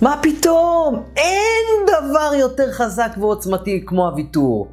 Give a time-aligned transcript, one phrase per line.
[0.00, 1.02] מה פתאום?
[1.16, 4.68] אין דבר יותר חזק ועוצמתי כמו הוויתור.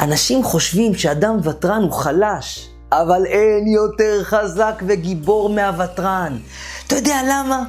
[0.00, 6.38] אנשים חושבים שאדם ותרן הוא חלש, אבל אין יותר חזק וגיבור מהוותרן.
[6.86, 7.64] אתה יודע למה?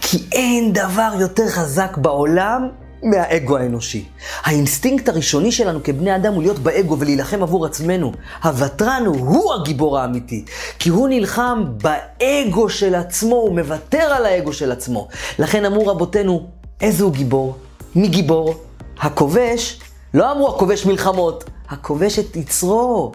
[0.00, 2.68] כי אין דבר יותר חזק בעולם
[3.02, 4.04] מהאגו האנושי.
[4.42, 8.12] האינסטינקט הראשוני שלנו כבני אדם הוא להיות באגו ולהילחם עבור עצמנו.
[8.42, 10.44] הוותרן הוא, הגיבור האמיתי,
[10.78, 15.08] כי הוא נלחם באגו של עצמו, הוא מוותר על האגו של עצמו.
[15.38, 16.46] לכן אמרו רבותינו,
[16.80, 17.56] איזה הוא גיבור?
[17.94, 18.54] מי גיבור?
[18.98, 19.80] הכובש?
[20.14, 23.12] לא אמרו הכובש מלחמות, הכובש את יצרו.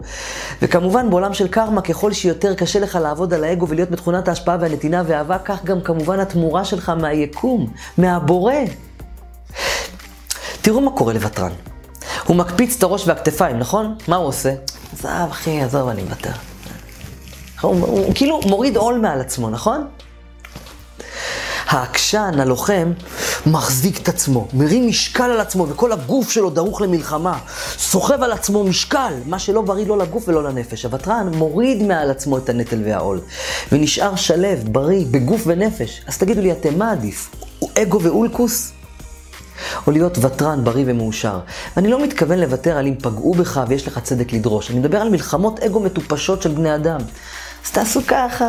[0.62, 5.02] וכמובן בעולם של קרמה, ככל שיותר קשה לך לעבוד על האגו ולהיות בתכונת ההשפעה והנתינה
[5.06, 8.54] והאהבה, כך גם כמובן התמורה שלך מהיקום, מהבורא.
[10.68, 11.52] תראו מה קורה לוותרן.
[12.26, 13.94] הוא מקפיץ את הראש והכתפיים, נכון?
[14.08, 14.54] מה הוא עושה?
[14.92, 16.30] עזב, אחי, עזוב, אני מוותר.
[17.60, 19.86] הוא, הוא, הוא כאילו מוריד עול מעל עצמו, נכון?
[21.66, 22.92] העקשן, הלוחם,
[23.46, 27.38] מחזיק את עצמו, מרים משקל על עצמו, וכל הגוף שלו דרוך למלחמה.
[27.78, 30.84] סוחב על עצמו משקל, מה שלא בריא לא לגוף ולא לנפש.
[30.84, 33.20] הוותרן מוריד מעל עצמו את הנטל והעול,
[33.72, 36.00] ונשאר שלו, בריא, בגוף ונפש.
[36.06, 37.30] אז תגידו לי, אתם, מה עדיף?
[37.78, 38.77] אגו ואולקוס?
[39.86, 41.40] או להיות ותרן, בריא ומאושר.
[41.76, 44.70] ואני לא מתכוון לוותר על אם פגעו בך ויש לך צדק לדרוש.
[44.70, 47.00] אני מדבר על מלחמות אגו מטופשות של בני אדם.
[47.64, 48.46] אז תעשו ככה.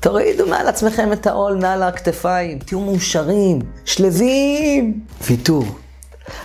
[0.00, 2.58] תורידו מעל עצמכם את העול, מעל הכתפיים.
[2.58, 5.00] תהיו מאושרים, שלווים.
[5.26, 5.64] ויתור,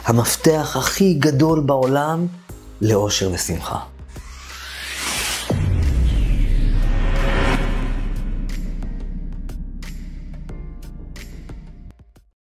[0.06, 2.28] המפתח הכי גדול בעולם
[2.82, 3.80] לאושר ושמחה.